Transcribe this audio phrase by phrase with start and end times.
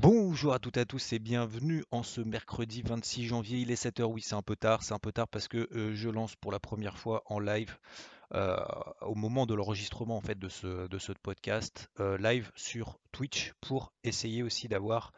[0.00, 3.58] Bonjour à toutes et à tous et bienvenue en ce mercredi 26 janvier.
[3.58, 5.92] Il est 7h, oui c'est un peu tard, c'est un peu tard parce que euh,
[5.96, 7.76] je lance pour la première fois en live
[8.32, 8.58] euh,
[9.00, 14.44] au moment de l'enregistrement en fait de ce, podcast euh, live sur Twitch pour essayer
[14.44, 15.12] aussi d'avoir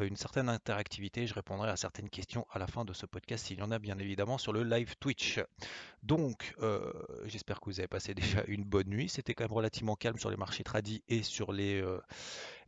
[0.00, 1.26] une certaine interactivité.
[1.26, 3.80] Je répondrai à certaines questions à la fin de ce podcast s'il y en a
[3.80, 5.40] bien évidemment sur le live Twitch.
[6.04, 6.54] Donc
[7.24, 9.08] j'espère que vous avez passé déjà une bonne nuit.
[9.08, 11.82] C'était quand même relativement calme sur les marchés tradis et sur les,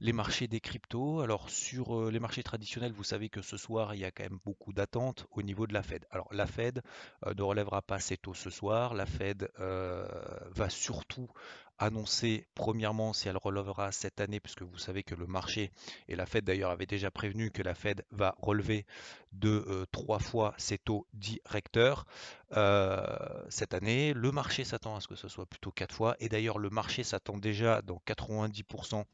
[0.03, 1.21] les marchés des cryptos.
[1.21, 4.41] Alors sur les marchés traditionnels, vous savez que ce soir, il y a quand même
[4.45, 6.05] beaucoup d'attentes au niveau de la Fed.
[6.11, 6.83] Alors la Fed
[7.25, 8.95] ne relèvera pas ses taux ce soir.
[8.95, 11.31] La Fed va surtout
[11.79, 15.71] annoncer premièrement si elle relèvera cette année, puisque vous savez que le marché,
[16.09, 18.87] et la Fed d'ailleurs avait déjà prévenu que la Fed va relever
[19.33, 22.07] de trois fois ses taux directeurs
[22.51, 24.15] cette année.
[24.15, 27.05] Le marché s'attend à ce que ce soit plutôt quatre fois, et d'ailleurs le marché
[27.05, 29.05] s'attend déjà dans 90%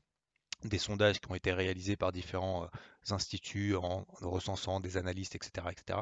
[0.65, 2.69] des sondages qui ont été réalisés par différents
[3.13, 6.01] instituts en recensant des analystes, etc., etc.,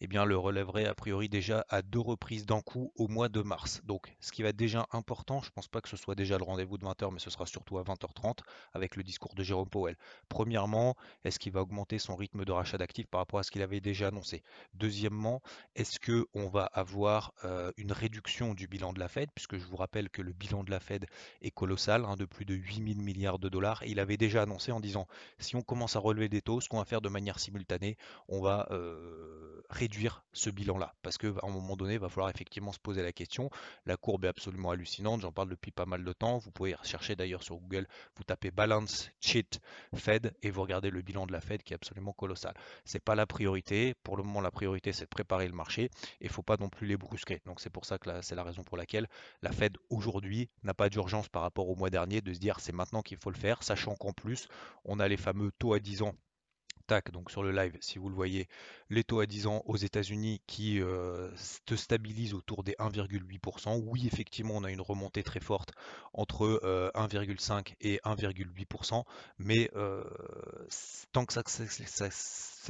[0.00, 3.40] eh bien, le relèverait a priori déjà à deux reprises d'un coup au mois de
[3.42, 3.80] mars.
[3.84, 6.38] Donc, ce qui va être déjà important, je ne pense pas que ce soit déjà
[6.38, 8.38] le rendez-vous de 20h, mais ce sera surtout à 20h30
[8.72, 9.96] avec le discours de Jérôme Powell.
[10.28, 13.62] Premièrement, est-ce qu'il va augmenter son rythme de rachat d'actifs par rapport à ce qu'il
[13.62, 14.42] avait déjà annoncé?
[14.74, 15.42] Deuxièmement,
[15.74, 19.76] est-ce qu'on va avoir euh, une réduction du bilan de la Fed, puisque je vous
[19.76, 21.06] rappelle que le bilan de la Fed
[21.40, 24.72] est colossal, hein, de plus de 8 000 milliards de dollars, il avait déjà annoncé
[24.72, 25.06] en disant,
[25.38, 27.96] si on commence à relever des ce qu'on va faire de manière simultanée,
[28.28, 28.68] on va
[29.70, 30.94] réduire ce bilan-là.
[31.02, 33.50] Parce qu'à un moment donné, il va falloir effectivement se poser la question.
[33.86, 36.38] La courbe est absolument hallucinante, j'en parle depuis pas mal de temps.
[36.38, 39.60] Vous pouvez rechercher d'ailleurs sur Google, vous tapez Balance Sheet
[39.94, 42.54] Fed et vous regardez le bilan de la Fed qui est absolument colossal.
[42.84, 43.94] C'est pas la priorité.
[44.02, 45.84] Pour le moment, la priorité, c'est de préparer le marché
[46.20, 47.40] et il faut pas non plus les brusquer.
[47.46, 49.08] Donc c'est pour ça que c'est la raison pour laquelle
[49.42, 52.72] la Fed aujourd'hui n'a pas d'urgence par rapport au mois dernier de se dire c'est
[52.72, 54.48] maintenant qu'il faut le faire, sachant qu'en plus,
[54.84, 56.14] on a les fameux taux à 10 ans
[57.12, 58.48] donc sur le live, si vous le voyez,
[58.90, 63.82] les taux à 10 ans aux États-Unis qui euh, se stabilisent autour des 1,8%.
[63.86, 65.72] Oui, effectivement, on a une remontée très forte
[66.12, 66.60] entre
[66.94, 69.04] 1,5 euh, et 1,8%,
[69.38, 70.04] mais euh,
[71.12, 72.10] tant que ça, ça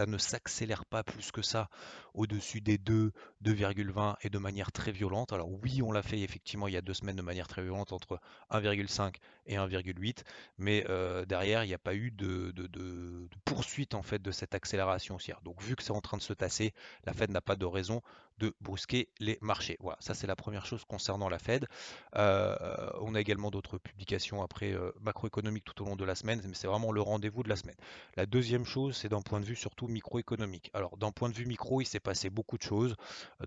[0.01, 1.69] ne s'accélère pas plus que ça
[2.15, 3.13] au-dessus des 2,
[3.45, 5.33] 2,20 et de manière très violente.
[5.33, 7.93] Alors oui, on l'a fait effectivement il y a deux semaines de manière très violente
[7.93, 8.21] entre
[8.51, 9.15] 1,5
[9.47, 10.19] et 1,8,
[10.59, 10.85] mais
[11.27, 15.41] derrière, il n'y a pas eu de, de, poursuite en fait de cette accélération haussière.
[15.43, 16.73] Donc vu que c'est en train de se tasser,
[17.05, 18.03] la Fed n'a pas de raison
[18.39, 19.77] de brusquer les marchés.
[19.81, 21.67] Voilà, ça c'est la première chose concernant la Fed.
[22.15, 26.67] on a également d'autres publications après macroéconomiques tout au long de la semaine, mais c'est
[26.67, 27.77] vraiment le rendez-vous de la semaine.
[28.17, 30.71] La deuxième chose, c'est d'un point de vue surtout microéconomique.
[30.75, 32.97] Alors d'un point de vue micro, il s'est passé beaucoup de choses,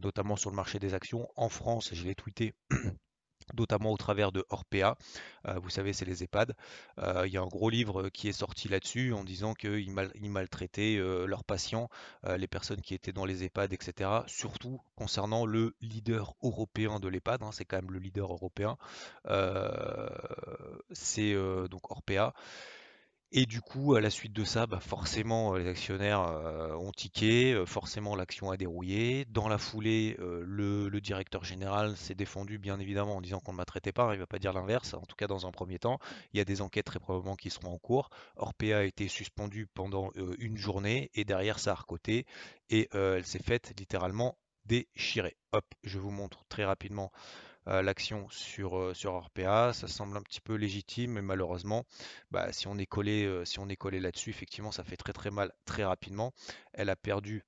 [0.02, 1.28] notamment sur le marché des actions.
[1.36, 2.54] En France, je l'ai tweeté
[3.54, 4.96] notamment au travers de Orpea.
[5.48, 6.56] Euh, vous savez, c'est les EHPAD.
[7.00, 9.92] Euh, il y a un gros livre qui est sorti là-dessus en disant qu'ils
[10.30, 11.90] maltraitaient euh, leurs patients,
[12.38, 14.10] les personnes qui étaient dans les EHPAD, etc.
[14.28, 18.78] Surtout concernant le leader européen de l'EHPAD, hein, c'est quand même le leader européen.
[20.92, 21.36] c'est
[21.70, 22.34] donc Orpea.
[23.32, 26.22] Et du coup, à la suite de ça, bah, forcément, les actionnaires
[26.80, 29.26] ont tiqué, forcément l'action a dérouillé.
[29.26, 33.66] Dans la foulée, le, directeur général s'est défendu bien évidemment en disant qu'on ne m'a
[33.66, 36.00] traité pas, il ne va pas dire l'inverse, en tout cas dans un premier temps.
[36.34, 38.10] Il y a des enquêtes très probablement qui seront en cours.
[38.38, 42.26] Orpea a été suspendue pendant une journée et derrière ça a recoté
[42.70, 45.38] et elle s'est faite littéralement déchirer.
[45.52, 47.12] Hop, je vous montre très rapidement
[47.68, 49.74] l'action sur, sur RPA.
[49.74, 51.86] Ça semble un petit peu légitime, mais malheureusement,
[52.32, 55.32] bah, si on est collé, si on est collé là-dessus, effectivement, ça fait très très
[55.32, 56.34] mal très rapidement.
[56.74, 57.44] Elle a perdu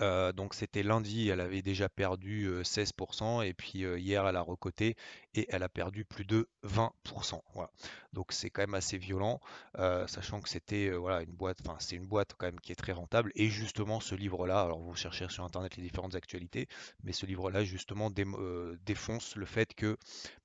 [0.00, 4.96] donc c'était lundi, elle avait déjà perdu 16% et puis hier elle a recoté
[5.34, 7.40] et elle a perdu plus de 20%.
[7.54, 7.70] Voilà.
[8.12, 9.40] Donc c'est quand même assez violent,
[9.76, 12.92] sachant que c'était voilà une boîte, enfin c'est une boîte quand même qui est très
[12.92, 13.32] rentable.
[13.34, 16.68] Et justement ce livre-là, alors vous cherchez sur internet les différentes actualités,
[17.02, 19.96] mais ce livre-là justement défonce le fait que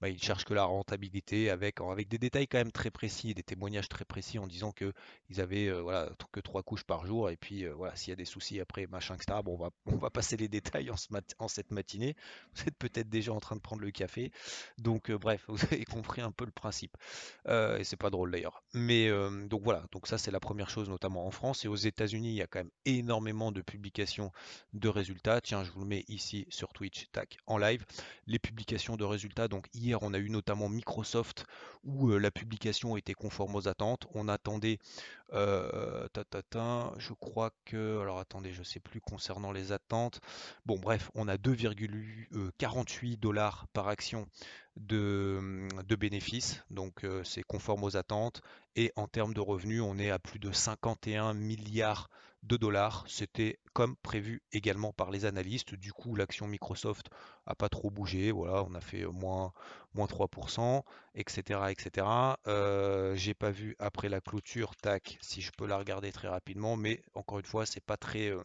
[0.02, 3.44] bah, il cherche que la rentabilité avec avec des détails quand même très précis, des
[3.44, 4.94] témoignages très précis en disant que
[5.30, 8.26] ils avaient voilà que trois couches par jour et puis voilà s'il y a des
[8.26, 12.16] soucis après machin etc Bon, on va, on va passer les détails en, cette matinée.
[12.56, 14.32] Vous êtes peut-être déjà en train de prendre le café.
[14.80, 16.96] Donc bref, vous avez compris un peu le principe.
[17.48, 18.64] et c'est pas drôle d'ailleurs.
[18.74, 19.10] Mais
[19.48, 21.66] donc voilà, donc ça c'est la première chose, notamment en France.
[21.66, 24.31] Et aux États-Unis, il y a quand même énormément de publications
[24.74, 25.42] de résultats.
[25.42, 27.86] Tiens, je vous le mets ici sur Twitch, tac, en live.
[28.28, 29.48] Les publications de résultats.
[29.48, 31.46] Donc hier, on a eu notamment Microsoft
[31.84, 34.08] où la publication était conforme aux attentes.
[34.14, 34.80] On attendait,
[35.31, 40.20] je crois que, alors attendez, je sais plus concernant les attentes.
[40.66, 44.28] Bon bref, on a 2,48 dollars par action
[44.78, 48.42] de, bénéfices, donc euh, c'est conforme aux attentes.
[48.76, 52.10] Et en termes de revenus, on est à plus de 51 milliards
[52.44, 53.06] de dollars.
[53.08, 55.76] C'était comme prévu également par les analystes.
[55.76, 57.10] Du coup, l'action Microsoft
[57.46, 58.32] a pas trop bougé.
[58.32, 59.54] Voilà, on a fait moins,
[59.94, 60.84] moins 3%,
[61.16, 61.60] etc.
[61.70, 62.08] etc.
[63.16, 67.02] J'ai pas vu après la clôture, tac, si je peux la regarder très rapidement, mais
[67.14, 68.30] encore une fois, c'est pas très.
[68.30, 68.44] Euh,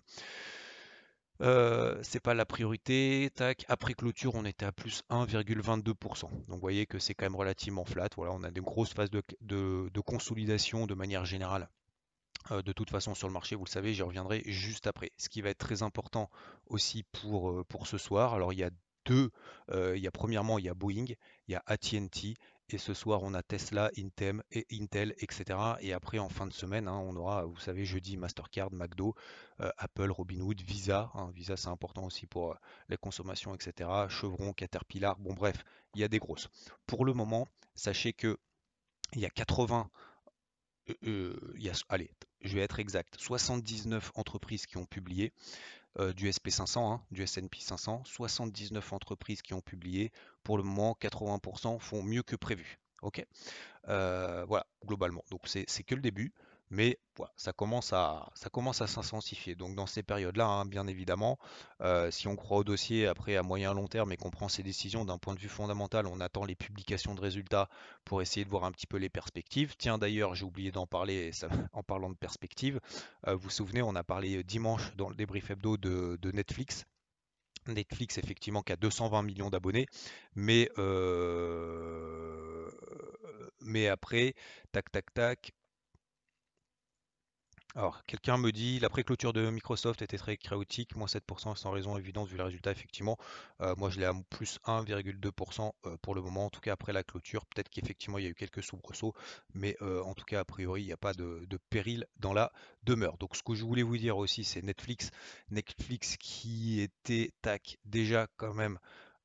[1.41, 3.31] euh, c'est pas la priorité.
[3.35, 6.23] Tac, après clôture, on était à plus 1,22%.
[6.31, 8.09] Donc vous voyez que c'est quand même relativement flat.
[8.17, 11.69] Voilà, on a des grosses phases de, consolidation de manière générale.
[12.51, 15.11] Euh, de toute façon sur le marché, vous le savez, j'y reviendrai juste après.
[15.19, 16.31] Ce qui va être très important
[16.67, 18.35] aussi pour, euh, ce soir.
[18.35, 18.71] Alors il y a
[19.07, 19.31] deux,
[19.71, 21.05] il y a premièrement il y a Boeing,
[21.47, 22.37] il y a AT&T
[22.71, 25.59] et ce soir, on a Tesla, Intel, et Intel, etc.
[25.81, 29.15] Et après, en fin de semaine, hein, on aura, vous savez, jeudi, Mastercard, McDo,
[29.61, 31.11] euh, Apple, Robinhood, Visa.
[31.15, 31.31] Hein.
[31.35, 32.57] Visa, c'est important aussi pour euh,
[32.89, 33.91] les consommations, etc.
[34.09, 35.19] Chevron, Caterpillar.
[35.19, 35.63] Bon, bref,
[35.95, 36.49] il y a des grosses.
[36.87, 38.39] Pour le moment, sachez que
[39.13, 40.14] il y a 80, euh,
[41.89, 42.11] allez,
[42.43, 45.33] je vais être exact, 79 entreprises qui ont publié.
[46.17, 50.11] du SP500, hein, du S&P 500, 79 entreprises qui ont publié.
[50.43, 52.79] Pour le moment, 80% font mieux que prévu.
[53.03, 53.25] Ok,
[53.85, 55.25] voilà, globalement.
[55.31, 56.33] Donc c'est que le début
[56.75, 56.99] mais
[57.37, 59.55] ça commence à, ça commence à s'intensifier.
[59.55, 61.39] Donc dans ces périodes-là, hein, bien évidemment,
[61.81, 64.65] euh, si on croit au dossier après à moyen long terme et qu'on prend ses
[64.65, 67.69] décisions d'un point de vue fondamental, on attend les publications de résultats
[68.05, 69.77] pour essayer de voir un petit peu les perspectives.
[69.79, 71.31] Tiens d'ailleurs, j'ai oublié d'en parler
[71.73, 72.81] en parlant de perspectives.
[73.29, 76.85] Euh, vous vous souvenez, on a parlé dimanche dans le débrief hebdo de, Netflix.
[77.69, 79.87] Netflix, effectivement, qui a 220 millions d'abonnés,
[80.35, 82.69] mais, euh,
[83.61, 84.35] mais après,
[84.73, 85.53] tac, tac, tac,
[87.77, 91.99] alors, quelqu'un me dit la pré-clôture de Microsoft était très chaotique, moins 7% sans raison
[91.99, 93.17] évidente vu le résultat, effectivement.
[93.61, 96.93] Euh, moi, je l'ai à plus 1,2% euh, pour le moment, en tout cas après
[96.93, 97.45] la clôture.
[97.47, 99.13] Peut-être qu'effectivement, il y a eu quelques soubresauts,
[99.55, 102.53] mais euh, en tout cas, a priori, il n'y a pas de, péril dans la
[102.85, 103.19] demeure.
[103.19, 105.11] Donc, ce que je voulais vous dire aussi, c'est Netflix.
[105.51, 108.79] Netflix qui était, tac, déjà quand même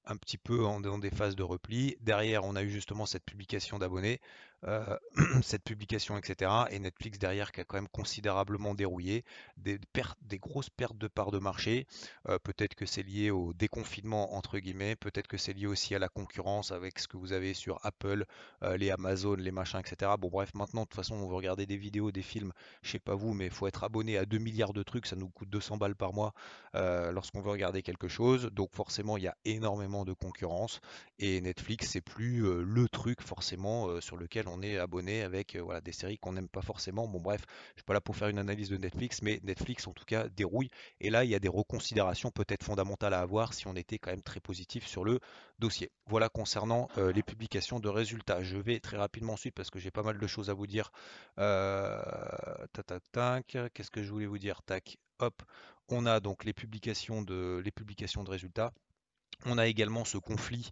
[0.05, 1.95] un petit peu en, dans des phases de repli.
[1.99, 4.19] Derrière, on a eu justement cette publication d'abonnés.
[5.41, 6.51] Cette publication, etc.
[6.71, 9.23] Et Netflix derrière qui a quand même considérablement dérouillé,
[9.57, 11.87] des, pertes, des grosses pertes de parts de marché.
[12.43, 16.09] Peut-être que c'est lié au déconfinement entre guillemets, peut-être que c'est lié aussi à la
[16.09, 18.25] concurrence avec ce que vous avez sur Apple,
[18.77, 20.11] les Amazon, les machins, etc.
[20.19, 22.51] Bon bref, maintenant de toute façon on veut regarder des vidéos, des films,
[22.81, 25.15] je sais pas vous, mais il faut être abonné à 2 milliards de trucs, ça
[25.15, 26.33] nous coûte 200 balles par mois
[26.73, 28.49] lorsqu'on veut regarder quelque chose.
[28.51, 30.81] Donc forcément il y a énormément de concurrence
[31.17, 35.81] et Netflix c'est plus le truc forcément sur lequel on est abonné avec euh, voilà,
[35.81, 37.07] des séries qu'on n'aime pas forcément.
[37.07, 37.41] Bon bref,
[37.75, 40.27] je suis pas là pour faire une analyse de Netflix, mais Netflix en tout cas
[40.29, 40.69] dérouille.
[40.99, 44.11] Et là, il y a des reconsidérations peut-être fondamentales à avoir si on était quand
[44.11, 45.19] même très positif sur le
[45.59, 45.91] dossier.
[46.07, 48.43] Voilà concernant euh, les publications de résultats.
[48.43, 50.91] Je vais très rapidement ensuite parce que j'ai pas mal de choses à vous dire.
[51.39, 52.01] Euh,
[53.73, 54.61] Qu'est-ce que je voulais vous dire?
[54.63, 55.41] Tac, hop.
[55.89, 58.71] On a donc les publications de, les publications de résultats.
[59.45, 60.71] On a également ce conflit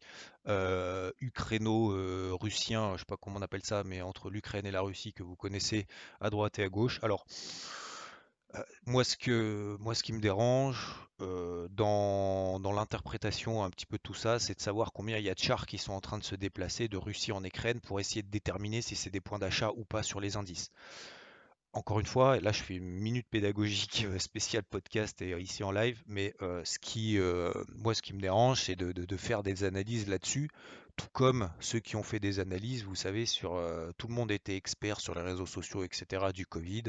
[1.21, 5.13] ukraino-russien, je ne sais pas comment on appelle ça, mais entre l'Ukraine et la Russie
[5.13, 5.87] que vous connaissez
[6.21, 6.99] à droite et à gauche.
[7.01, 7.25] Alors,
[8.85, 14.39] moi, ce que, qui me dérange dans, dans l'interprétation un petit peu de tout ça,
[14.39, 16.35] c'est de savoir combien il y a de chars qui sont en train de se
[16.35, 19.83] déplacer de Russie en Ukraine pour essayer de déterminer si c'est des points d'achat ou
[19.85, 20.71] pas sur les indices
[21.77, 25.63] encore une fois, là je fais une minute pédagogique euh, spéciale podcast et euh, ici
[25.63, 27.19] en live, mais euh, ce qui,
[27.75, 30.49] moi ce qui me dérange, c'est de, faire des analyses là-dessus,
[30.95, 33.61] tout comme ceux qui ont fait des analyses, vous savez, sur
[33.97, 36.27] tout le monde était expert sur les réseaux sociaux, etc.
[36.33, 36.85] du Covid,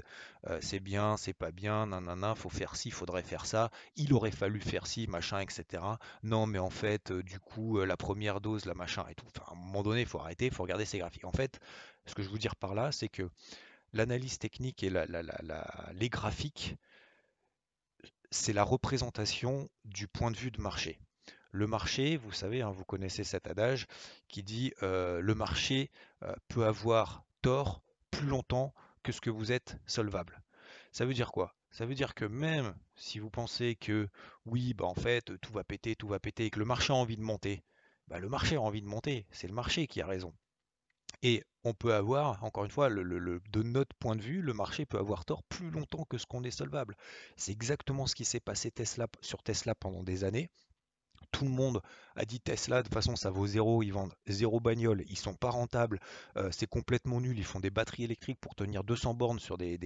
[0.61, 4.61] c'est bien, c'est pas bien, nanana, faut faire ci, faudrait faire ça, il aurait fallu
[4.61, 5.83] faire ci, machin, etc.
[6.23, 9.27] Non, mais en fait, du coup, la première dose, la machin et tout.
[9.37, 11.27] Enfin, à un moment donné, il faut arrêter, il faut regarder ces graphiques.
[11.27, 11.61] En fait,
[12.07, 13.29] ce que je veux dire par là, c'est que
[13.99, 16.77] l'analyse technique et les graphiques,
[18.31, 21.01] c'est la représentation du point de vue de marché.
[21.51, 23.87] Le marché, vous savez, hein, vous connaissez cet adage
[24.29, 25.91] qui dit euh, le marché
[26.23, 30.43] euh, peut avoir tort plus longtemps que ce que vous êtes solvable.
[30.93, 31.57] Ça veut dire quoi?
[31.71, 34.09] Ça veut dire que même si vous pensez que
[34.47, 36.97] oui, bah en fait, tout va péter, tout va péter, et que le marché a
[36.97, 37.65] envie de monter,
[38.07, 40.33] bah, le marché a envie de monter, c'est le marché qui a raison.
[41.23, 44.99] Et on peut avoir, encore une fois, de notre point de vue, le marché peut
[44.99, 46.97] avoir tort plus longtemps que ce qu'on est solvable.
[47.37, 50.51] C'est exactement ce qui s'est passé Tesla, sur Tesla pendant des années
[51.31, 51.83] tout le monde
[52.17, 55.35] a dit Tesla, de toute façon ça vaut zéro, ils vendent zéro bagnole, ils sont
[55.35, 56.01] pas rentables,
[56.37, 59.79] euh, c'est complètement nul, ils font des batteries électriques pour tenir 200 bornes sur des,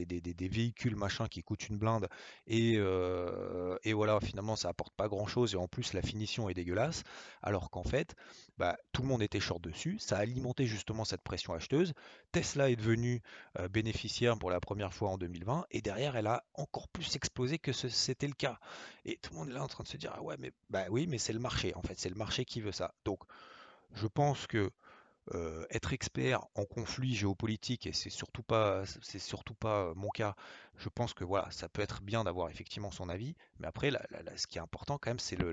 [0.51, 2.09] véhicules machin qui coûtent une blinde
[2.47, 6.49] et, euh, et, voilà finalement ça apporte pas grand chose et en plus la finition
[6.49, 7.03] est dégueulasse.
[7.43, 8.15] Alors qu'en fait
[8.57, 11.93] bah, tout le monde était short dessus, ça a alimenté justement cette pression acheteuse,
[12.33, 13.23] Tesla est devenue
[13.59, 17.59] euh, bénéficiaire pour la première fois en 2020 et derrière elle a encore plus explosé
[17.59, 18.59] que c'était le cas.
[19.05, 20.85] Et tout le monde est là en train de se dire ah ouais mais bah
[20.91, 22.95] oui mais c'est le marché en fait, c'est le marché qui veut ça.
[23.05, 23.21] Donc
[23.95, 24.71] je pense que
[25.35, 30.35] euh, être expert en conflit géopolitique, et c'est surtout pas c'est surtout pas mon cas,
[30.77, 33.93] je pense que voilà, ça peut être bien d'avoir effectivement son avis, mais après
[34.35, 35.53] ce qui est important quand même, c'est le,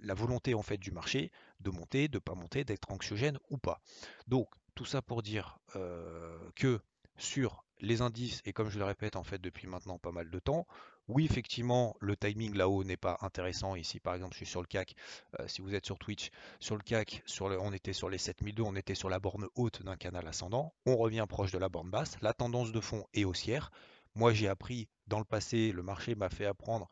[0.00, 3.80] la volonté en fait du marché de monter, de pas monter, d'être anxiogène ou pas.
[4.26, 6.80] Donc tout ça pour dire euh, que
[7.16, 10.38] sur les indices, et comme je le répète en fait depuis maintenant pas mal de
[10.40, 10.66] temps,
[11.08, 13.74] oui, effectivement, le timing là-haut n'est pas intéressant.
[13.76, 14.94] Ici, par exemple, je suis sur le CAC.
[15.40, 18.76] Euh, si vous êtes sur Twitch, sur le CAC, on était sur les 7002, on
[18.76, 20.74] était sur la borne haute d'un canal ascendant.
[20.84, 22.16] On revient proche de la borne basse.
[22.20, 23.70] La tendance de fond est haussière.
[24.14, 26.88] Moi, j'ai appris dans le passé, le marché m'a fait apprendre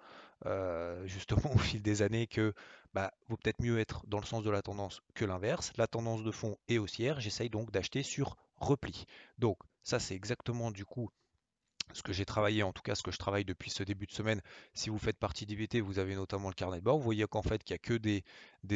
[0.46, 2.54] euh, justement au fil des années que
[2.94, 5.72] bah, vaut peut-être mieux être dans le sens de la tendance que l'inverse.
[5.76, 7.20] La tendance de fond est haussière.
[7.20, 9.04] J'essaye donc d'acheter sur repli.
[9.38, 11.10] Donc, ça, c'est exactement du coup
[11.92, 14.12] ce que j'ai travaillé, en tout cas ce que je travaille depuis ce début de
[14.12, 14.40] semaine,
[14.74, 17.42] si vous faites partie d'IVT, vous avez notamment le carnet de bord, vous voyez qu'en
[17.42, 18.24] fait qu'il n'y a que des,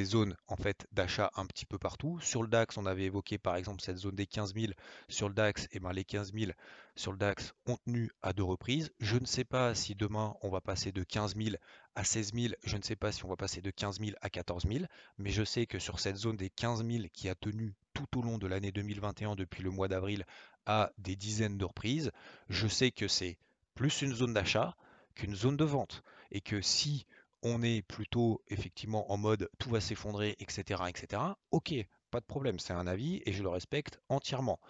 [0.04, 2.20] zones en fait d'achat un petit peu partout.
[2.20, 4.72] Sur le DAX, on avait évoqué par exemple cette zone des 15 000.
[5.08, 6.52] Sur le DAX, eh ben les 15 000
[6.94, 8.90] sur le DAX ont tenu à deux reprises.
[9.00, 11.56] Je ne sais pas si demain on va passer de 15 000
[11.94, 12.54] à 16 000.
[12.64, 14.84] Je ne sais pas si on va passer de 15 000 à 14 000.
[15.18, 18.22] Mais je sais que sur cette zone des 15 000 qui a tenu tout au
[18.22, 20.24] long de l'année 2021 depuis le mois d'avril
[20.66, 22.10] à des dizaines de reprises,
[22.48, 23.38] je sais que c'est
[23.74, 24.76] plus une zone d'achat
[25.14, 26.02] qu'une zone de vente.
[26.30, 27.06] Et que si
[27.42, 31.74] on est plutôt effectivement en mode tout va s'effondrer, etc., etc., ok,
[32.10, 34.60] pas de problème, c'est un avis et je le respecte entièrement.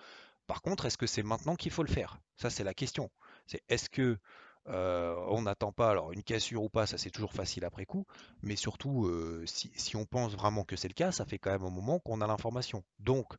[0.46, 2.20] Par contre, est-ce que c'est maintenant qu'il faut le faire?
[2.36, 3.10] Ça, c'est la question.
[3.46, 4.18] C'est est-ce que
[4.68, 8.06] euh, on n'attend pas, alors une cassure ou pas, ça c'est toujours facile après coup,
[8.42, 11.64] mais surtout euh, si, on pense vraiment que c'est le cas, ça fait quand même
[11.64, 12.84] un moment qu'on a l'information.
[12.98, 13.34] Donc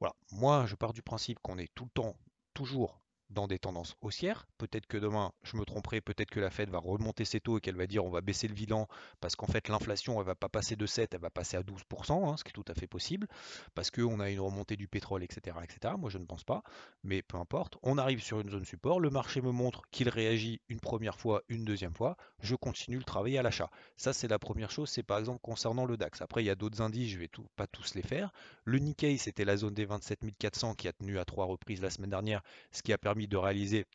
[0.00, 2.16] voilà, moi je pars du principe qu'on est tout le temps,
[2.54, 4.46] toujours dans des tendances haussières.
[4.58, 7.60] Peut-être que demain, je me tromperai, peut-être que la Fed va remonter ses taux et
[7.60, 8.88] qu'elle va dire on va baisser le bilan
[9.20, 12.28] parce qu'en fait l'inflation elle va pas passer de 7, elle va passer à 12%,
[12.28, 13.26] hein, ce qui est tout à fait possible,
[13.74, 15.94] parce qu'on a une remontée du pétrole, etc., etc.
[15.98, 16.62] Moi je ne pense pas,
[17.02, 17.76] mais peu importe.
[17.82, 21.42] On arrive sur une zone support, le marché me montre qu'il réagit une première fois,
[21.48, 23.70] une deuxième fois, je continue le travail à l'achat.
[23.96, 26.22] Ça c'est la première chose, c'est par exemple concernant le DAX.
[26.22, 28.32] Après il y a d'autres indices, je vais tout, pas tous les faire.
[28.64, 31.90] Le Nikkei c'était la zone des 27 400 qui a tenu à trois reprises la
[31.90, 33.86] semaine dernière, ce qui a permis de réaliser,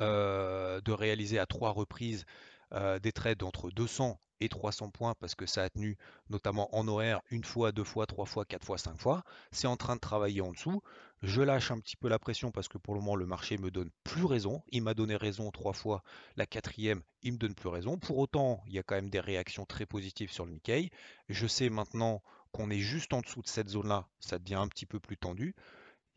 [0.00, 2.24] euh, de réaliser à trois reprises
[2.72, 5.96] euh, des trades entre 200 et 300 points parce que ça a tenu
[6.28, 9.22] notamment en horaire une fois, deux fois, trois fois, quatre fois, cinq fois.
[9.52, 10.82] C'est en train de travailler en dessous.
[11.22, 13.70] Je lâche un petit peu la pression parce que pour le moment le marché me
[13.70, 14.62] donne plus raison.
[14.70, 16.02] Il m'a donné raison trois fois.
[16.36, 17.98] La quatrième, il me donne plus raison.
[17.98, 20.90] Pour autant, il y a quand même des réactions très positives sur le Nikkei.
[21.28, 24.08] Je sais maintenant qu'on est juste en dessous de cette zone-là.
[24.20, 25.54] Ça devient un petit peu plus tendu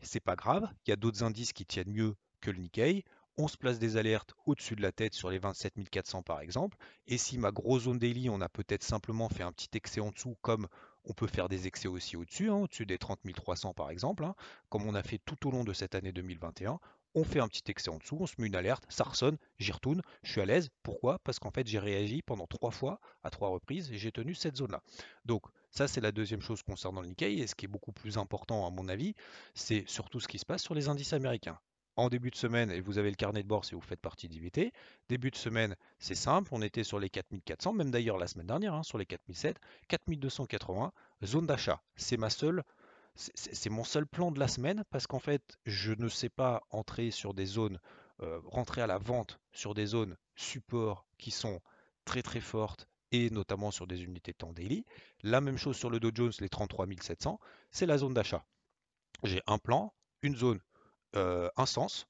[0.04, 3.04] c'est pas grave, il y a d'autres indices qui tiennent mieux que le Nikkei.
[3.36, 6.78] On se place des alertes au-dessus de la tête sur les 27 400 par exemple.
[7.08, 10.12] Et si ma grosse zone daily, on a peut-être simplement fait un petit excès en
[10.12, 10.68] dessous, comme
[11.06, 14.36] on peut faire des excès aussi au-dessus, hein, au-dessus des 30 300 par exemple, hein,
[14.70, 16.80] comme on a fait tout au long de cette année 2021.
[17.16, 19.72] On fait un petit excès en dessous, on se met une alerte, ça ressonne, j'y
[19.72, 20.70] retourne, je suis à l'aise.
[20.82, 21.20] Pourquoi?
[21.20, 24.58] Parce qu'en fait j'ai réagi pendant trois fois, à trois reprises, et j'ai tenu cette
[24.58, 24.82] zone-là.
[25.26, 27.40] Donc ça, c'est la deuxième chose concernant le Nikkei.
[27.40, 29.16] Et ce qui est beaucoup plus important, à mon avis,
[29.56, 31.60] c'est surtout ce qui se passe sur les indices américains.
[31.96, 34.28] En début de semaine, et vous avez le carnet de bord si vous faites partie
[34.28, 34.72] d'IVT,
[35.10, 38.74] début de semaine, c'est simple, on était sur les 4400, même d'ailleurs la semaine dernière,
[38.76, 40.92] hein, sur les 4007, 4280,
[41.24, 41.82] zone d'achat.
[41.96, 42.64] C'est ma seule,
[43.16, 47.10] c'est mon seul plan de la semaine parce qu'en fait, je ne sais pas entrer
[47.12, 47.80] sur des zones,
[48.22, 51.62] euh, rentrer à la vente sur des zones support qui sont
[52.06, 54.86] très très fortes et notamment sur des unités temps daily.
[55.22, 57.40] La même chose sur le Dow Jones, les 33 700,
[57.72, 58.46] c'est la zone d'achat.
[59.24, 59.94] J'ai un plan,
[60.24, 60.60] une zone,
[61.16, 62.08] euh, un sens,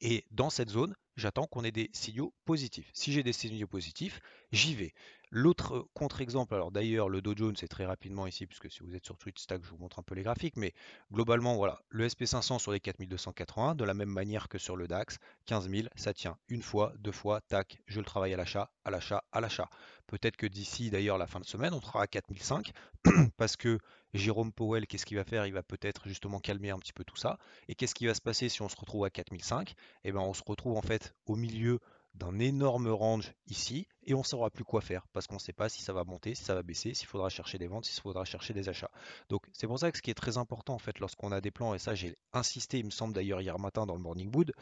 [0.00, 2.90] et dans cette zone, j'attends qu'on ait des signaux positifs.
[2.94, 4.94] Si j'ai des signaux positifs, j'y vais.
[5.30, 9.04] L'autre contre-exemple, alors d'ailleurs le Dow Jones c'est très rapidement ici, puisque si vous êtes
[9.04, 10.72] sur Twitch Stack, je vous montre un peu les graphiques, mais
[11.12, 15.18] globalement voilà, le SP500 sur les 4280, de la même manière que sur le DAX,
[15.46, 18.90] 15 000, ça tient une fois, deux fois, tac, je le travaille à l'achat, à
[18.90, 19.68] l'achat, à l'achat.
[20.06, 22.72] Peut-être que d'ici d'ailleurs la fin de semaine, on sera à 4005,
[23.36, 23.78] parce que
[24.14, 25.46] Jérôme Powell, qu'est-ce qu'il va faire?
[25.46, 27.38] Il va peut-être justement calmer un petit peu tout ça.
[27.68, 30.32] Et qu'est-ce qui va se passer si on se retrouve à 4005 Eh bien on
[30.32, 31.78] se retrouve en fait au milieu
[32.14, 35.52] d'un énorme range ici et on ne saura plus quoi faire parce qu'on ne sait
[35.52, 38.00] pas si ça va monter, si ça va baisser, s'il faudra chercher des ventes, s'il
[38.00, 38.90] faudra chercher des achats.
[39.28, 41.50] Donc c'est pour ça que ce qui est très important en fait lorsqu'on a des
[41.50, 44.52] plans, et ça j'ai insisté, il me semble d'ailleurs hier matin dans le Morning Wood,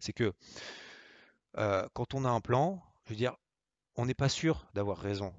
[0.00, 0.32] c'est que
[1.58, 3.36] euh, quand on a un plan, je veux dire,
[3.96, 5.32] on n'est pas sûr d'avoir raison.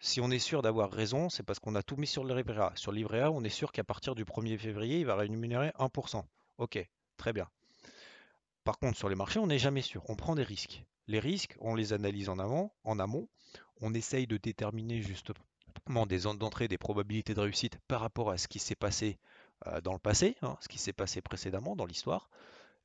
[0.00, 2.60] Si on est sûr d'avoir raison, c'est parce qu'on a tout mis sur le livret
[2.60, 2.72] A.
[2.74, 5.68] Sur le livret A, on est sûr qu'à partir du 1er février, il va rémunérer
[5.78, 6.24] 1%.
[6.58, 6.84] Ok,
[7.16, 7.48] très bien.
[8.64, 10.02] Par contre, sur les marchés, on n'est jamais sûr.
[10.08, 10.84] On prend des risques.
[11.08, 13.28] Les risques, on les analyse en avant, en amont.
[13.80, 18.38] On essaye de déterminer justement des zones d'entrée, des probabilités de réussite par rapport à
[18.38, 19.18] ce qui s'est passé
[19.66, 22.30] euh, dans le passé, hein, ce qui s'est passé précédemment dans l'histoire.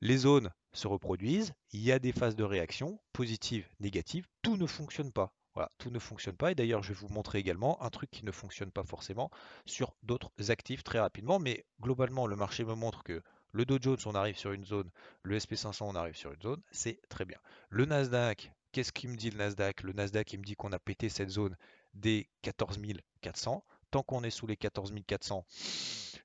[0.00, 4.66] Les zones se reproduisent, il y a des phases de réaction, positives, négatives, tout ne
[4.66, 5.32] fonctionne pas.
[5.54, 6.52] Voilà, tout ne fonctionne pas.
[6.52, 9.30] Et d'ailleurs, je vais vous montrer également un truc qui ne fonctionne pas forcément
[9.66, 11.40] sur d'autres actifs très rapidement.
[11.40, 13.22] Mais globalement, le marché me montre que
[13.58, 14.88] le Dow Jones, on arrive sur une zone.
[15.24, 16.62] Le SP500, on arrive sur une zone.
[16.70, 17.38] C'est très bien.
[17.70, 19.82] Le Nasdaq, qu'est-ce qu'il me dit le Nasdaq?
[19.82, 21.56] Le Nasdaq, il me dit qu'on a pété cette zone
[21.92, 22.78] des 14
[23.20, 23.64] 400.
[23.90, 25.44] Tant qu'on est sous les 14 400,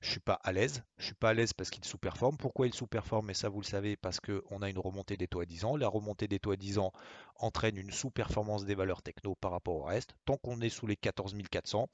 [0.04, 0.82] je suis pas à l'aise.
[0.98, 2.36] Je suis pas à l'aise parce qu'il sous-performe.
[2.36, 3.30] Pourquoi il sous-performe?
[3.30, 5.76] Et ça, vous le savez, parce qu'on a une remontée des taux à 10 ans.
[5.76, 6.92] La remontée des taux à 10 ans
[7.36, 10.14] entraîne une sous-performance des valeurs techno par rapport au reste.
[10.26, 11.88] Tant qu'on est sous les 14 400,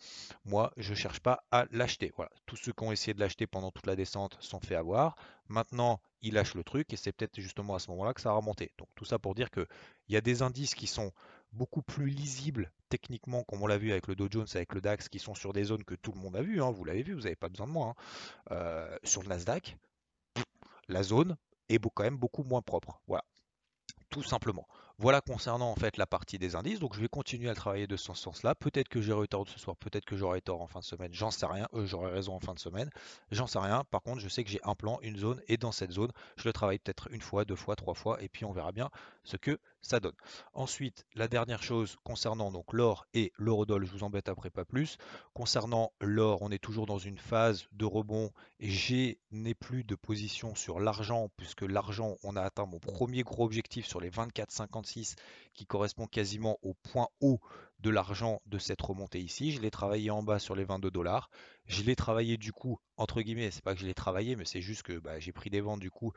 [0.44, 2.12] moi, je cherche pas à l'acheter.
[2.16, 2.32] Voilà.
[2.46, 5.14] Tous ceux qui ont essayé de l'acheter pendant toute la descente sont fait avoir.
[5.48, 8.34] Maintenant, il lâche le truc et c'est peut-être justement à ce moment-là que ça a
[8.34, 8.72] remonté.
[8.78, 9.66] Donc tout ça pour dire qu'il
[10.08, 11.12] y a des indices qui sont
[11.52, 15.08] beaucoup plus lisibles techniquement, comme on l'a vu avec le Dow Jones, avec le DAX,
[15.08, 17.14] qui sont sur des zones que tout le monde a vu, hein, vous l'avez vu,
[17.14, 17.88] vous n'avez pas besoin de moi.
[17.88, 17.94] Hein.
[18.50, 19.76] Euh, sur le Nasdaq,
[20.88, 21.36] la zone
[21.68, 23.00] est quand même beaucoup moins propre.
[23.06, 23.24] Voilà,
[24.10, 24.66] tout simplement.
[24.98, 26.78] Voilà concernant en fait la partie des indices.
[26.78, 28.54] Donc je vais continuer à travailler de ce sens-là.
[28.54, 31.10] Peut-être que j'aurai tort ce soir, peut-être que j'aurai tort en fin de semaine.
[31.14, 31.66] J'en sais rien.
[31.72, 32.90] Euh, j'aurai raison en fin de semaine.
[33.30, 33.82] J'en sais rien.
[33.90, 36.44] Par contre, je sais que j'ai un plan, une zone, et dans cette zone, je
[36.44, 38.90] le travaille peut-être une fois, deux fois, trois fois, et puis on verra bien
[39.24, 40.14] ce que ça donne.
[40.52, 44.98] Ensuite, la dernière chose concernant donc l'or et l'eurodoll, je vous embête après pas plus.
[45.34, 49.94] Concernant l'or, on est toujours dans une phase de rebond et j'ai n'ai plus de
[49.94, 55.16] position sur l'argent puisque l'argent, on a atteint mon premier gros objectif sur les 24,56
[55.54, 57.40] qui correspond quasiment au point haut
[57.82, 59.52] de l'argent de cette remontée ici.
[59.52, 61.30] Je l'ai travaillé en bas sur les 22 dollars.
[61.66, 64.60] Je l'ai travaillé du coup, entre guillemets, c'est pas que je l'ai travaillé, mais c'est
[64.60, 66.12] juste que bah, j'ai pris des ventes du coup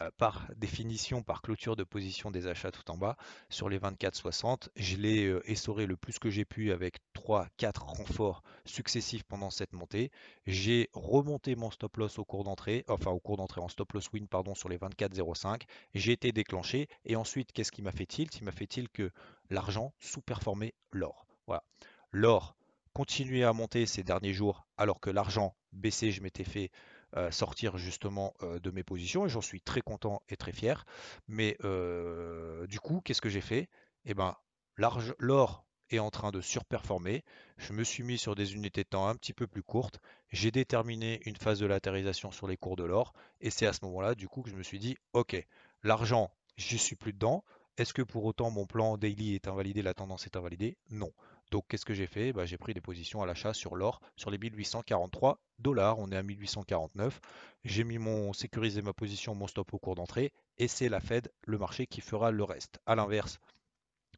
[0.00, 3.16] euh, par définition, par clôture de position des achats tout en bas
[3.50, 4.68] sur les 24,60.
[4.76, 9.74] Je l'ai euh, essoré le plus que j'ai pu avec 3-4 renforts successifs pendant cette
[9.74, 10.10] montée.
[10.46, 14.10] J'ai remonté mon stop loss au cours d'entrée, enfin au cours d'entrée en stop loss
[14.12, 15.62] win pardon sur les 24,05.
[15.94, 18.34] J'ai été déclenché et ensuite qu'est-ce qui m'a fait tilt?
[18.38, 19.10] Il m'a fait tilt que
[19.50, 21.26] l'argent sous-performait l'or.
[21.46, 21.64] Voilà.
[22.10, 22.56] L'or
[22.92, 26.10] continuait à monter ces derniers jours alors que l'argent baissait.
[26.10, 26.70] Je m'étais fait
[27.16, 30.84] euh, sortir justement euh, de mes positions et j'en suis très content et très fier.
[31.28, 33.68] Mais euh, du coup, qu'est-ce que j'ai fait?
[34.04, 34.36] Eh ben,
[34.76, 37.24] l'or est en train de surperformer.
[37.56, 40.00] Je me suis mis sur des unités de temps un petit peu plus courtes.
[40.30, 43.84] J'ai déterminé une phase de latérisation sur les cours de l'or et c'est à ce
[43.84, 45.36] moment-là du coup que je me suis dit OK,
[45.82, 47.44] l'argent, je suis plus dedans.
[47.76, 50.76] Est-ce que pour autant mon plan daily est invalidé, la tendance est invalidée?
[50.90, 51.12] Non.
[51.50, 52.32] Donc qu'est-ce que j'ai fait?
[52.32, 55.98] Bah, J'ai pris des positions à l'achat sur l'or sur les 1843 dollars.
[55.98, 57.20] On est à 1849.
[57.64, 61.32] J'ai mis mon sécurisé ma position, mon stop au cours d'entrée et c'est la Fed,
[61.42, 62.78] le marché qui fera le reste.
[62.86, 63.40] À l'inverse,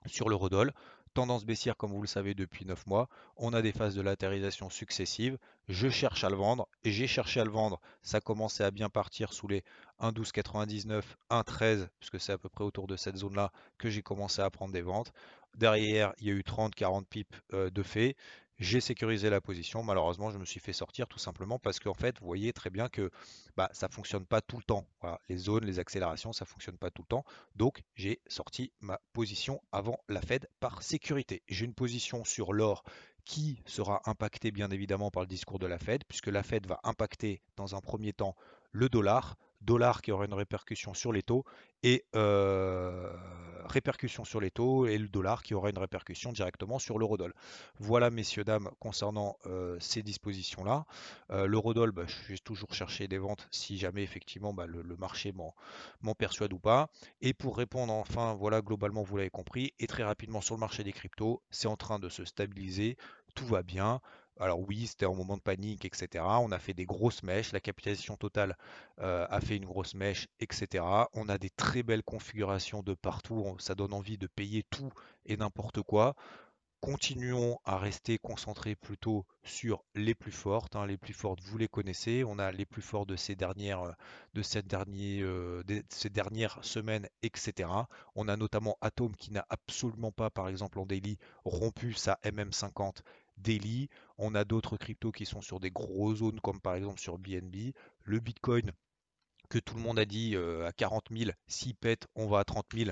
[0.04, 0.72] sur l'eurodoll,
[1.14, 3.08] tendance baissière comme vous le savez depuis 9 mois.
[3.36, 5.38] On a des phases de latérisation successives.
[5.66, 7.80] Je cherche à le vendre et j'ai cherché à le vendre.
[8.02, 9.64] Ça commençait à bien partir sous les
[10.00, 14.50] 1,1299, 1,13 puisque c'est à peu près autour de cette zone-là que j'ai commencé à
[14.50, 15.12] prendre des ventes.
[15.56, 18.16] Derrière, il y a eu 30-40 pips euh, de fait.
[18.58, 19.82] J'ai sécurisé la position.
[19.82, 22.88] Malheureusement, je me suis fait sortir tout simplement parce qu'en fait, vous voyez très bien
[22.88, 23.10] que
[23.54, 24.86] bah, ça ne fonctionne pas tout le temps.
[25.28, 27.24] Les zones, les accélérations, ça ne fonctionne pas tout le temps.
[27.54, 31.42] Donc, j'ai sorti ma position avant la Fed par sécurité.
[31.48, 32.82] J'ai une position sur l'or
[33.26, 36.80] qui sera impactée bien évidemment par le discours de la Fed, puisque la Fed va
[36.82, 38.36] impacter dans un premier temps
[38.72, 41.44] le dollar, dollar qui aura une répercussion sur les taux
[41.82, 43.12] et euh,
[43.66, 47.34] répercussion sur les taux et le dollar qui aura une répercussion directement sur l'eurodoll.
[47.78, 50.86] Voilà messieurs dames concernant euh, ces dispositions-là.
[51.30, 54.96] Euh, l'eurodoll, bah, je vais toujours chercher des ventes si jamais effectivement bah, le, le,
[54.96, 56.88] marché m'en persuade ou pas.
[57.20, 60.84] Et pour répondre enfin, voilà globalement vous l'avez compris, et très rapidement sur le marché
[60.84, 62.96] des cryptos, c'est en train de se stabiliser,
[63.34, 64.00] tout va bien.
[64.38, 66.24] Alors oui, c'était un moment de panique, etc.
[66.40, 68.56] On a fait des grosses mèches, la capitalisation totale
[69.00, 70.84] euh, a fait une grosse mèche, etc.
[71.14, 74.92] On a des très belles configurations de partout, ça donne envie de payer tout
[75.24, 76.14] et n'importe quoi.
[76.82, 80.76] Continuons à rester concentrés plutôt sur les plus fortes.
[80.76, 80.86] Hein.
[80.86, 82.22] Les plus fortes, vous les connaissez.
[82.22, 83.94] On a les plus forts de ces dernières,
[84.34, 87.68] de cette dernier, euh, de ces dernières semaines, etc.
[88.14, 92.98] On a notamment Atom qui n'a absolument pas, par exemple en daily, rompu sa MM50
[93.36, 93.88] daily.
[94.18, 97.72] On a d'autres cryptos qui sont sur des gros zones comme par exemple sur BNB.
[98.02, 98.72] Le Bitcoin
[99.48, 102.44] que tout le monde a dit euh, à 40 000, s'il pète, on va à
[102.44, 102.90] 30 000.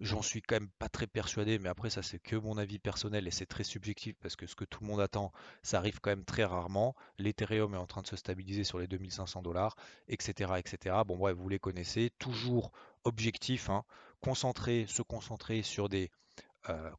[0.00, 3.26] J'en suis quand même pas très persuadé, mais après ça c'est que mon avis personnel
[3.26, 6.10] et c'est très subjectif parce que ce que tout le monde attend, ça arrive quand
[6.10, 6.94] même très rarement.
[7.18, 9.76] L'Ethereum est en train de se stabiliser sur les 2500 dollars,
[10.08, 10.96] etc., etc.
[11.06, 12.10] Bon bref, vous les connaissez.
[12.18, 12.72] Toujours
[13.04, 13.84] objectif, hein,
[14.20, 16.10] concentrer, se concentrer sur des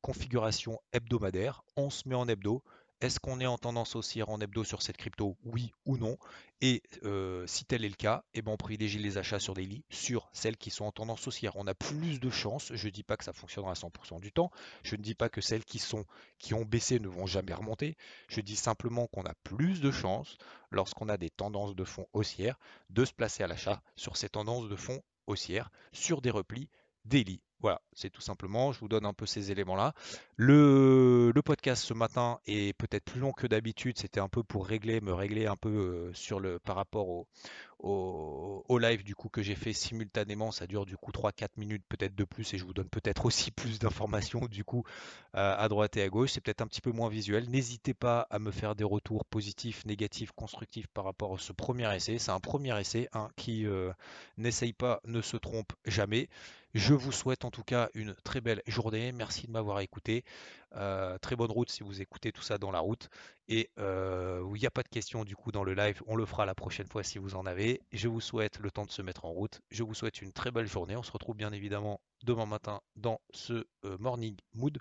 [0.02, 1.63] configuration hebdomadaire.
[1.78, 2.63] On se met en hebdo.
[3.04, 5.36] Est-ce qu'on est en tendance haussière en hebdo sur cette crypto?
[5.43, 6.17] Oui ou non?
[6.62, 9.65] Et euh, si tel est le cas, eh ben on privilégie les achats sur des
[9.65, 11.58] lits sur celles qui sont en tendance haussière.
[11.58, 12.71] On a plus de chances.
[12.73, 14.52] Je ne dis pas que ça fonctionnera à 100% du temps.
[14.86, 16.06] Je ne dis pas que celles qui, sont,
[16.39, 17.97] qui ont baissé ne vont jamais remonter.
[18.30, 20.38] Je dis simplement qu'on a plus de chances,
[20.71, 22.58] lorsqu'on a des tendances de fond haussières,
[22.89, 26.69] de se placer à l'achat sur ces tendances de fond haussières, sur des replis
[27.04, 27.41] daily.
[27.63, 29.93] Voilà, c'est tout simplement, je vous donne un peu ces éléments-là.
[30.36, 34.99] Le, podcast ce matin est peut-être plus long que d'habitude, c'était un peu pour régler,
[34.99, 37.08] me régler un peu euh, sur le, par rapport
[37.80, 40.52] au, live du coup que j'ai fait simultanément.
[40.52, 43.52] Ça dure du coup 3-4 minutes peut-être de plus et je vous donne peut-être aussi
[43.52, 44.84] plus d'informations du coup
[45.36, 46.32] euh, à droite et à gauche.
[46.34, 47.49] C'est peut-être un petit peu moins visuel.
[47.49, 51.93] N'hésitez pas à me faire des retours positifs, négatifs, constructifs par rapport à ce premier
[51.95, 52.17] essai.
[52.17, 53.91] C'est un premier essai hein, qui euh,
[54.38, 56.28] n'essaye pas, ne se trompe jamais.
[56.74, 59.12] Je vous souhaite en tout cas une très belle journée.
[59.12, 60.24] Merci de m'avoir écouté.
[60.76, 63.10] Euh, très bonne route si vous écoutez tout ça dans la route.
[63.48, 66.26] Et euh, il n'y a pas de questions du coup dans le live, on le
[66.26, 67.82] fera la prochaine fois si vous en avez.
[67.92, 69.62] Je vous souhaite le temps de se mettre en route.
[69.70, 70.96] Je vous souhaite une très belle journée.
[70.96, 74.80] On se retrouve bien évidemment demain matin dans ce euh, morning mood.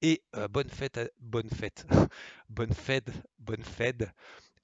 [0.00, 1.86] Et bonne fête, bonne fête,
[2.48, 4.04] bonne fête, bonne fête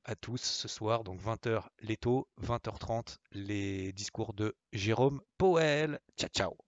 [0.04, 1.04] à tous ce soir.
[1.04, 6.00] Donc 20h les taux, 20h30 les discours de Jérôme Powell.
[6.16, 6.67] Ciao ciao.